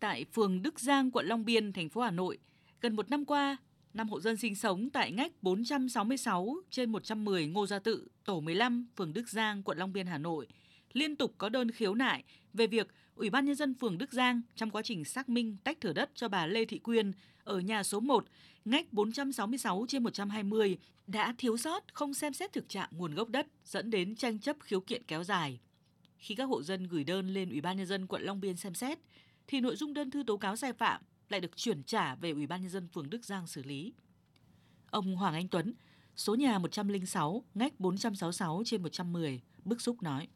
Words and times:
Tại 0.00 0.24
phường 0.32 0.62
Đức 0.62 0.80
Giang, 0.80 1.10
quận 1.10 1.26
Long 1.26 1.44
Biên, 1.44 1.72
thành 1.72 1.88
phố 1.88 2.00
Hà 2.00 2.10
Nội, 2.10 2.38
gần 2.80 2.96
một 2.96 3.10
năm 3.10 3.24
qua, 3.24 3.56
năm 3.94 4.08
hộ 4.08 4.20
dân 4.20 4.36
sinh 4.36 4.54
sống 4.54 4.90
tại 4.90 5.12
ngách 5.12 5.32
466 5.42 6.56
trên 6.70 6.92
110 6.92 7.46
Ngô 7.46 7.66
Gia 7.66 7.78
Tự, 7.78 8.08
tổ 8.24 8.40
15, 8.40 8.86
phường 8.96 9.12
Đức 9.12 9.28
Giang, 9.28 9.62
quận 9.62 9.78
Long 9.78 9.92
Biên, 9.92 10.06
Hà 10.06 10.18
Nội, 10.18 10.46
liên 10.92 11.16
tục 11.16 11.34
có 11.38 11.48
đơn 11.48 11.70
khiếu 11.70 11.94
nại 11.94 12.24
về 12.52 12.66
việc 12.66 12.88
Ủy 13.14 13.30
ban 13.30 13.44
Nhân 13.44 13.54
dân 13.54 13.74
phường 13.74 13.98
Đức 13.98 14.12
Giang 14.12 14.40
trong 14.56 14.70
quá 14.70 14.82
trình 14.82 15.04
xác 15.04 15.28
minh 15.28 15.56
tách 15.64 15.80
thửa 15.80 15.92
đất 15.92 16.10
cho 16.14 16.28
bà 16.28 16.46
Lê 16.46 16.64
Thị 16.64 16.78
Quyên 16.78 17.12
ở 17.44 17.60
nhà 17.60 17.82
số 17.82 18.00
1, 18.00 18.26
ngách 18.64 18.92
466 18.92 19.84
trên 19.88 20.02
120 20.02 20.78
đã 21.06 21.34
thiếu 21.38 21.56
sót 21.56 21.94
không 21.94 22.14
xem 22.14 22.32
xét 22.32 22.52
thực 22.52 22.68
trạng 22.68 22.88
nguồn 22.92 23.14
gốc 23.14 23.28
đất 23.28 23.46
dẫn 23.64 23.90
đến 23.90 24.16
tranh 24.16 24.38
chấp 24.38 24.56
khiếu 24.60 24.80
kiện 24.80 25.02
kéo 25.06 25.24
dài. 25.24 25.60
Khi 26.18 26.34
các 26.34 26.44
hộ 26.44 26.62
dân 26.62 26.86
gửi 26.86 27.04
đơn 27.04 27.34
lên 27.34 27.50
Ủy 27.50 27.60
ban 27.60 27.76
Nhân 27.76 27.86
dân 27.86 28.06
quận 28.06 28.22
Long 28.22 28.40
Biên 28.40 28.56
xem 28.56 28.74
xét, 28.74 28.98
thì 29.48 29.60
nội 29.60 29.76
dung 29.76 29.94
đơn 29.94 30.10
thư 30.10 30.22
tố 30.26 30.36
cáo 30.36 30.56
sai 30.56 30.72
phạm 30.72 31.02
lại 31.28 31.40
được 31.40 31.56
chuyển 31.56 31.82
trả 31.82 32.14
về 32.14 32.30
Ủy 32.30 32.46
ban 32.46 32.60
Nhân 32.60 32.70
dân 32.70 32.88
phường 32.88 33.10
Đức 33.10 33.24
Giang 33.24 33.46
xử 33.46 33.62
lý. 33.62 33.92
Ông 34.90 35.16
Hoàng 35.16 35.34
Anh 35.34 35.48
Tuấn, 35.48 35.74
số 36.16 36.34
nhà 36.34 36.58
106, 36.58 37.44
ngách 37.54 37.80
466 37.80 38.62
trên 38.64 38.82
110, 38.82 39.40
bức 39.64 39.80
xúc 39.80 40.02
nói. 40.02 40.28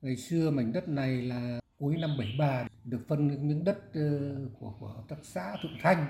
Ngày 0.00 0.16
xưa 0.16 0.50
mảnh 0.50 0.72
đất 0.72 0.88
này 0.88 1.22
là 1.22 1.60
cuối 1.78 1.96
năm 1.96 2.10
73 2.18 2.68
được 2.84 3.00
phân 3.08 3.48
những 3.48 3.64
đất 3.64 3.78
ờ, 3.94 4.36
của, 4.58 4.74
của 4.80 4.88
hợp 4.88 5.04
tác 5.08 5.16
xã 5.22 5.56
Thượng 5.62 5.76
Thanh. 5.82 6.06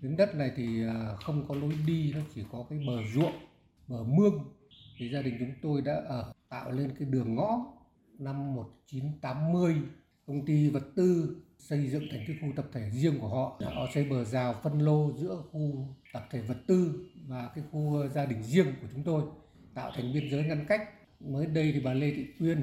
Những 0.00 0.16
đất 0.16 0.34
này 0.34 0.52
thì 0.56 0.82
ờ, 0.82 1.16
không 1.16 1.48
có 1.48 1.54
lối 1.54 1.72
đi, 1.86 2.12
nó 2.12 2.20
chỉ 2.34 2.44
có 2.52 2.66
cái 2.70 2.78
bờ 2.86 3.02
ruộng, 3.14 3.34
bờ 3.88 4.04
mương. 4.04 4.54
Thì 4.98 5.10
gia 5.12 5.22
đình 5.22 5.36
chúng 5.38 5.54
tôi 5.62 5.82
đã 5.82 6.02
ở 6.08 6.32
tạo 6.48 6.70
lên 6.70 6.94
cái 6.98 7.08
đường 7.08 7.34
ngõ 7.34 7.72
năm 8.18 8.54
1980 8.54 9.76
công 10.30 10.46
ty 10.46 10.70
vật 10.70 10.84
tư 10.96 11.36
xây 11.58 11.90
dựng 11.90 12.04
thành 12.10 12.24
cái 12.26 12.36
khu 12.40 12.48
tập 12.56 12.66
thể 12.72 12.90
riêng 12.90 13.20
của 13.20 13.28
họ. 13.28 13.60
Họ 13.74 13.86
xây 13.94 14.04
bờ 14.04 14.24
rào 14.24 14.54
phân 14.62 14.78
lô 14.78 15.12
giữa 15.16 15.42
khu 15.52 15.88
tập 16.12 16.28
thể 16.30 16.40
vật 16.40 16.56
tư 16.66 17.06
và 17.26 17.50
cái 17.54 17.64
khu 17.72 18.08
gia 18.08 18.26
đình 18.26 18.42
riêng 18.42 18.66
của 18.66 18.88
chúng 18.92 19.02
tôi, 19.02 19.22
tạo 19.74 19.90
thành 19.94 20.12
biên 20.14 20.30
giới 20.30 20.44
ngăn 20.44 20.64
cách. 20.68 20.88
Mới 21.20 21.46
đây 21.46 21.72
thì 21.72 21.80
bà 21.80 21.92
Lê 21.92 22.10
Thị 22.10 22.26
Quyên 22.38 22.62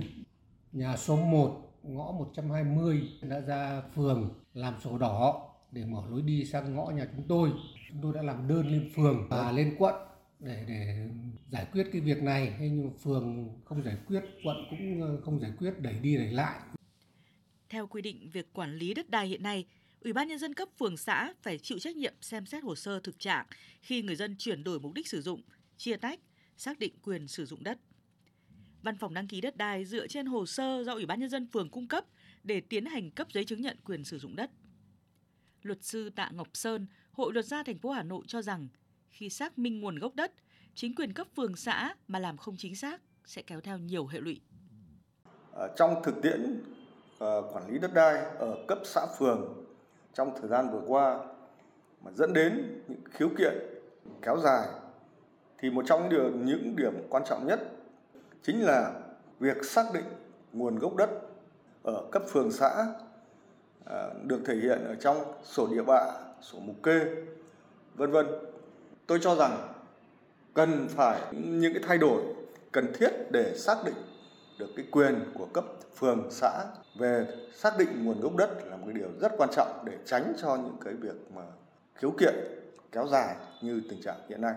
nhà 0.72 0.98
số 0.98 1.16
1 1.16 1.74
ngõ 1.84 2.12
120 2.12 3.02
đã 3.22 3.40
ra 3.40 3.82
phường 3.96 4.30
làm 4.54 4.74
sổ 4.84 4.98
đỏ 4.98 5.50
để 5.72 5.86
mở 5.86 6.04
lối 6.10 6.22
đi 6.22 6.46
sang 6.46 6.76
ngõ 6.76 6.86
nhà 6.86 7.08
chúng 7.16 7.28
tôi. 7.28 7.52
Chúng 7.90 8.02
tôi 8.02 8.14
đã 8.14 8.22
làm 8.22 8.48
đơn 8.48 8.68
lên 8.68 8.90
phường 8.96 9.28
và 9.30 9.52
lên 9.52 9.76
quận 9.80 9.96
để 10.40 10.66
để 10.68 11.10
giải 11.50 11.66
quyết 11.72 11.88
cái 11.92 12.02
việc 12.02 12.24
này. 12.24 12.54
Nhưng 12.60 12.92
phường 13.04 13.50
không 13.66 13.84
giải 13.84 13.98
quyết, 14.08 14.22
quận 14.44 14.58
cũng 14.70 15.02
ờ, 15.02 15.22
không 15.26 15.40
giải 15.40 15.52
quyết, 15.60 15.80
đẩy 15.80 16.00
đi 16.00 16.18
đẩy 16.18 16.32
lại 16.32 16.60
theo 17.70 17.88
quy 17.88 18.02
định 18.02 18.30
việc 18.30 18.54
quản 18.54 18.76
lý 18.76 18.94
đất 18.94 19.10
đai 19.10 19.28
hiện 19.28 19.44
nay, 19.44 19.66
Ủy 20.02 20.14
ban 20.14 20.28
nhân 20.28 20.40
dân 20.40 20.54
cấp 20.54 20.70
phường 20.80 20.98
xã 20.98 21.34
phải 21.42 21.58
chịu 21.58 21.80
trách 21.80 21.96
nhiệm 21.96 22.14
xem 22.22 22.46
xét 22.46 22.64
hồ 22.64 22.76
sơ 22.76 23.00
thực 23.00 23.20
trạng 23.20 23.46
khi 23.82 24.02
người 24.02 24.16
dân 24.16 24.36
chuyển 24.40 24.64
đổi 24.64 24.80
mục 24.80 24.94
đích 24.94 25.08
sử 25.08 25.22
dụng, 25.22 25.42
chia 25.78 25.98
tách, 25.98 26.20
xác 26.58 26.80
định 26.80 26.94
quyền 27.02 27.28
sử 27.28 27.46
dụng 27.46 27.64
đất. 27.64 27.78
Văn 28.82 28.98
phòng 28.98 29.14
đăng 29.14 29.28
ký 29.28 29.42
đất 29.42 29.58
đai 29.58 29.86
dựa 29.86 30.08
trên 30.08 30.26
hồ 30.26 30.46
sơ 30.46 30.84
do 30.84 30.94
Ủy 30.94 31.06
ban 31.06 31.20
nhân 31.20 31.30
dân 31.30 31.48
phường 31.48 31.70
cung 31.70 31.88
cấp 31.88 32.06
để 32.44 32.62
tiến 32.62 32.86
hành 32.86 33.12
cấp 33.12 33.28
giấy 33.32 33.46
chứng 33.46 33.62
nhận 33.62 33.78
quyền 33.86 34.04
sử 34.04 34.20
dụng 34.20 34.36
đất. 34.36 34.52
Luật 35.62 35.84
sư 35.84 36.10
Tạ 36.10 36.30
Ngọc 36.34 36.48
Sơn, 36.54 36.88
Hội 37.12 37.34
luật 37.34 37.46
gia 37.46 37.64
thành 37.64 37.78
phố 37.78 37.92
Hà 37.92 38.04
Nội 38.04 38.24
cho 38.28 38.42
rằng 38.42 38.68
khi 39.10 39.30
xác 39.30 39.58
minh 39.58 39.80
nguồn 39.80 40.00
gốc 40.00 40.16
đất, 40.16 40.34
chính 40.76 40.96
quyền 40.96 41.14
cấp 41.14 41.28
phường 41.36 41.56
xã 41.56 41.96
mà 42.08 42.20
làm 42.20 42.38
không 42.38 42.58
chính 42.58 42.76
xác 42.76 43.02
sẽ 43.26 43.42
kéo 43.42 43.62
theo 43.62 43.78
nhiều 43.78 44.08
hệ 44.08 44.20
lụy. 44.20 44.42
Trong 45.78 46.02
thực 46.04 46.16
tiễn 46.22 46.64
Ờ, 47.20 47.44
quản 47.54 47.68
lý 47.68 47.80
đất 47.80 47.94
đai 47.94 48.26
ở 48.40 48.58
cấp 48.68 48.80
xã 48.84 49.06
phường 49.20 49.66
trong 50.14 50.32
thời 50.40 50.50
gian 50.50 50.70
vừa 50.72 50.82
qua 50.88 51.20
mà 52.02 52.12
dẫn 52.16 52.34
đến 52.34 52.82
những 52.88 53.00
khiếu 53.12 53.30
kiện 53.38 53.54
kéo 54.22 54.38
dài 54.38 54.68
thì 55.58 55.70
một 55.70 55.86
trong 55.88 56.02
những 56.02 56.10
điểm, 56.10 56.46
những 56.46 56.76
điểm 56.76 57.08
quan 57.10 57.24
trọng 57.26 57.48
nhất 57.48 57.60
chính 58.44 58.66
là 58.66 58.92
việc 59.40 59.66
xác 59.66 59.86
định 59.94 60.06
nguồn 60.54 60.80
gốc 60.80 60.96
đất 60.96 61.10
ở 61.84 62.04
cấp 62.12 62.24
phường 62.28 62.52
xã 62.52 62.86
ờ, 63.86 64.14
được 64.24 64.40
thể 64.46 64.56
hiện 64.56 64.86
ở 64.88 64.96
trong 64.96 65.18
sổ 65.44 65.68
địa 65.68 65.84
bạ, 65.84 66.12
sổ 66.42 66.60
mục 66.60 66.76
kê, 66.84 67.00
vân 67.96 68.12
vân. 68.12 68.26
Tôi 69.08 69.20
cho 69.22 69.36
rằng 69.36 69.74
cần 70.54 70.88
phải 70.90 71.22
những 71.34 71.74
cái 71.74 71.84
thay 71.88 71.98
đổi 71.98 72.24
cần 72.72 72.94
thiết 72.94 73.12
để 73.32 73.54
xác 73.58 73.78
định 73.86 73.96
được 74.60 74.74
cái 74.76 74.86
quyền 74.92 75.16
của 75.34 75.48
cấp 75.54 75.66
phường 75.96 76.28
xã 76.32 76.66
về 77.00 77.28
xác 77.54 77.74
định 77.80 78.06
nguồn 78.06 78.22
gốc 78.22 78.36
đất 78.36 78.50
là 78.66 78.78
một 78.78 78.84
cái 78.86 78.94
điều 78.94 79.10
rất 79.22 79.32
quan 79.38 79.50
trọng 79.56 79.84
để 79.86 79.98
tránh 80.06 80.34
cho 80.42 80.56
những 80.56 80.78
cái 80.86 80.94
việc 80.94 81.32
mà 81.36 81.42
khiếu 81.96 82.12
kiện 82.20 82.34
kéo 82.92 83.08
dài 83.08 83.36
như 83.62 83.82
tình 83.90 84.02
trạng 84.02 84.20
hiện 84.30 84.42
nay. 84.42 84.54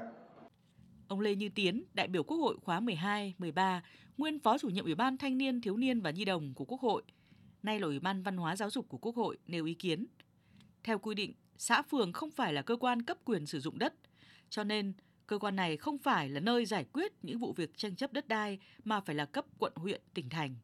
Ông 1.09 1.21
Lê 1.21 1.35
Như 1.35 1.49
Tiến, 1.49 1.85
đại 1.95 2.09
biểu 2.09 2.23
Quốc 2.23 2.37
hội 2.37 2.57
khóa 2.65 2.81
12, 2.81 3.35
13, 3.39 3.83
nguyên 4.19 4.39
phó 4.39 4.59
chủ 4.59 4.69
nhiệm 4.69 4.85
Ủy 4.85 4.95
ban 4.95 5.19
Thanh 5.19 5.39
niên, 5.39 5.61
Thiếu 5.61 5.77
niên 5.77 6.01
và 6.01 6.11
Nhi 6.11 6.25
đồng 6.25 6.55
của 6.55 6.65
Quốc 6.65 6.81
hội, 6.81 7.03
nay 7.63 7.81
là 7.81 7.87
Ủy 7.87 7.99
ban 7.99 8.23
Văn 8.23 8.37
hóa 8.37 8.57
Giáo 8.57 8.71
dục 8.71 8.89
của 8.89 8.99
Quốc 8.99 9.17
hội 9.17 9.39
nêu 9.47 9.65
ý 9.65 9.75
kiến. 9.75 10.07
Theo 10.85 10.99
quy 10.99 11.15
định, 11.15 11.35
xã 11.59 11.83
phường 11.83 12.13
không 12.13 12.31
phải 12.31 12.53
là 12.53 12.63
cơ 12.63 12.77
quan 12.77 13.03
cấp 13.03 13.19
quyền 13.25 13.47
sử 13.47 13.61
dụng 13.61 13.79
đất, 13.79 13.95
cho 14.51 14.65
nên 14.65 14.93
cơ 15.31 15.39
quan 15.39 15.57
này 15.57 15.77
không 15.77 15.99
phải 15.99 16.29
là 16.29 16.41
nơi 16.41 16.67
giải 16.67 16.85
quyết 16.93 17.13
những 17.23 17.39
vụ 17.39 17.53
việc 17.57 17.71
tranh 17.77 17.97
chấp 17.97 18.13
đất 18.13 18.29
đai 18.29 18.59
mà 18.85 19.01
phải 19.01 19.15
là 19.15 19.25
cấp 19.25 19.45
quận 19.59 19.73
huyện 19.77 20.03
tỉnh 20.15 20.29
thành. 20.29 20.55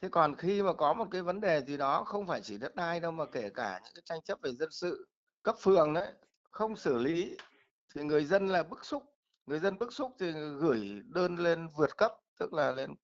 Thế 0.00 0.08
còn 0.08 0.36
khi 0.36 0.62
mà 0.62 0.72
có 0.72 0.94
một 0.94 1.08
cái 1.10 1.22
vấn 1.22 1.40
đề 1.40 1.60
gì 1.60 1.76
đó 1.76 2.04
không 2.04 2.26
phải 2.26 2.40
chỉ 2.40 2.58
đất 2.58 2.76
đai 2.76 3.00
đâu 3.00 3.12
mà 3.12 3.24
kể 3.32 3.50
cả 3.54 3.80
những 3.84 3.92
cái 3.94 4.02
tranh 4.04 4.22
chấp 4.22 4.38
về 4.42 4.52
dân 4.52 4.70
sự 4.70 5.08
cấp 5.42 5.56
phường 5.60 5.94
đấy 5.94 6.12
không 6.50 6.76
xử 6.76 6.98
lý 6.98 7.36
thì 7.94 8.02
người 8.02 8.24
dân 8.24 8.48
là 8.48 8.62
bức 8.62 8.84
xúc. 8.84 9.02
Người 9.46 9.58
dân 9.58 9.78
bức 9.78 9.92
xúc 9.92 10.16
thì 10.18 10.32
gửi 10.58 11.02
đơn 11.04 11.36
lên 11.36 11.68
vượt 11.76 11.96
cấp 11.96 12.12
tức 12.38 12.52
là 12.52 12.72
lên 12.72 12.94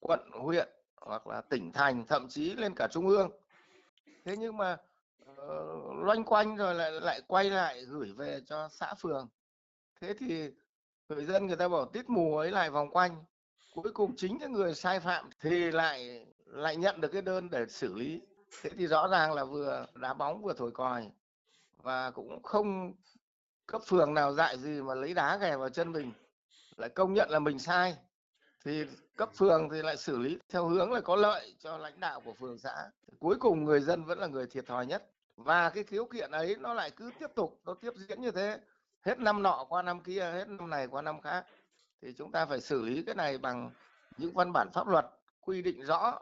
quận 0.00 0.30
huyện 0.32 0.68
hoặc 0.96 1.26
là 1.26 1.40
tỉnh 1.40 1.72
thành 1.72 2.04
thậm 2.06 2.28
chí 2.28 2.54
lên 2.54 2.72
cả 2.76 2.88
trung 2.90 3.08
ương. 3.08 3.30
Thế 4.24 4.36
nhưng 4.36 4.56
mà 4.56 4.76
uh, 5.30 6.04
loanh 6.04 6.24
quanh 6.24 6.56
rồi 6.56 6.74
lại 6.74 6.90
lại 6.92 7.20
quay 7.26 7.50
lại 7.50 7.82
gửi 7.84 8.12
về 8.12 8.40
cho 8.46 8.68
xã 8.68 8.94
phường 8.94 9.28
thế 10.02 10.14
thì 10.14 10.50
người 11.08 11.24
dân 11.24 11.46
người 11.46 11.56
ta 11.56 11.68
bảo 11.68 11.84
tít 11.84 12.10
mù 12.10 12.36
ấy 12.36 12.50
lại 12.50 12.70
vòng 12.70 12.90
quanh 12.90 13.24
cuối 13.74 13.92
cùng 13.92 14.14
chính 14.16 14.38
những 14.38 14.52
người 14.52 14.74
sai 14.74 15.00
phạm 15.00 15.30
thì 15.40 15.70
lại 15.70 16.26
lại 16.46 16.76
nhận 16.76 17.00
được 17.00 17.08
cái 17.08 17.22
đơn 17.22 17.50
để 17.50 17.66
xử 17.68 17.94
lý. 17.94 18.20
Thế 18.62 18.70
thì 18.78 18.86
rõ 18.86 19.08
ràng 19.08 19.32
là 19.32 19.44
vừa 19.44 19.86
đá 19.94 20.14
bóng 20.14 20.42
vừa 20.42 20.52
thổi 20.52 20.70
còi 20.70 21.10
và 21.82 22.10
cũng 22.10 22.42
không 22.42 22.92
cấp 23.66 23.82
phường 23.86 24.14
nào 24.14 24.32
dạy 24.32 24.58
gì 24.58 24.82
mà 24.82 24.94
lấy 24.94 25.14
đá 25.14 25.36
ghè 25.36 25.56
vào 25.56 25.68
chân 25.68 25.92
mình 25.92 26.12
lại 26.76 26.88
công 26.88 27.14
nhận 27.14 27.30
là 27.30 27.38
mình 27.38 27.58
sai. 27.58 27.96
Thì 28.64 28.84
cấp 29.16 29.30
phường 29.34 29.68
thì 29.70 29.82
lại 29.82 29.96
xử 29.96 30.18
lý 30.18 30.38
theo 30.48 30.68
hướng 30.68 30.92
là 30.92 31.00
có 31.00 31.16
lợi 31.16 31.54
cho 31.58 31.78
lãnh 31.78 32.00
đạo 32.00 32.20
của 32.20 32.32
phường 32.32 32.58
xã. 32.58 32.90
Cuối 33.18 33.36
cùng 33.40 33.64
người 33.64 33.80
dân 33.80 34.04
vẫn 34.04 34.18
là 34.18 34.26
người 34.26 34.46
thiệt 34.46 34.66
thòi 34.66 34.86
nhất 34.86 35.10
và 35.36 35.70
cái 35.70 35.84
khiếu 35.84 36.04
kiện 36.04 36.30
ấy 36.30 36.56
nó 36.60 36.74
lại 36.74 36.90
cứ 36.90 37.10
tiếp 37.18 37.30
tục 37.34 37.60
nó 37.64 37.74
tiếp 37.74 37.92
diễn 38.08 38.20
như 38.20 38.30
thế 38.30 38.58
hết 39.02 39.18
năm 39.18 39.42
nọ 39.42 39.64
qua 39.68 39.82
năm 39.82 40.00
kia 40.00 40.20
hết 40.20 40.48
năm 40.48 40.70
này 40.70 40.86
qua 40.86 41.02
năm 41.02 41.20
khác 41.20 41.46
thì 42.02 42.08
chúng 42.18 42.32
ta 42.32 42.46
phải 42.46 42.60
xử 42.60 42.82
lý 42.82 43.02
cái 43.02 43.14
này 43.14 43.38
bằng 43.38 43.70
những 44.18 44.34
văn 44.34 44.52
bản 44.52 44.68
pháp 44.72 44.88
luật 44.88 45.06
quy 45.40 45.62
định 45.62 45.82
rõ 45.82 46.18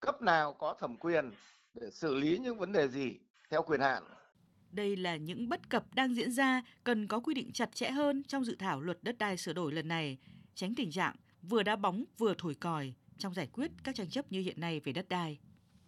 cấp 0.00 0.22
nào 0.22 0.52
có 0.52 0.74
thẩm 0.80 0.96
quyền 0.96 1.30
để 1.74 1.90
xử 1.90 2.14
lý 2.14 2.38
những 2.38 2.58
vấn 2.58 2.72
đề 2.72 2.88
gì 2.88 3.18
theo 3.50 3.62
quyền 3.62 3.80
hạn. 3.80 4.02
Đây 4.70 4.96
là 4.96 5.16
những 5.16 5.48
bất 5.48 5.70
cập 5.70 5.94
đang 5.94 6.14
diễn 6.14 6.32
ra 6.32 6.62
cần 6.84 7.06
có 7.06 7.20
quy 7.20 7.34
định 7.34 7.52
chặt 7.52 7.74
chẽ 7.74 7.90
hơn 7.90 8.22
trong 8.22 8.44
dự 8.44 8.56
thảo 8.58 8.80
luật 8.80 8.98
đất 9.02 9.18
đai 9.18 9.36
sửa 9.36 9.52
đổi 9.52 9.72
lần 9.72 9.88
này, 9.88 10.18
tránh 10.54 10.74
tình 10.74 10.90
trạng 10.90 11.14
vừa 11.42 11.62
đá 11.62 11.76
bóng 11.76 12.04
vừa 12.18 12.34
thổi 12.38 12.54
còi 12.54 12.94
trong 13.18 13.34
giải 13.34 13.48
quyết 13.52 13.70
các 13.84 13.94
tranh 13.94 14.10
chấp 14.10 14.32
như 14.32 14.40
hiện 14.40 14.60
nay 14.60 14.80
về 14.80 14.92
đất 14.92 15.08
đai. 15.08 15.38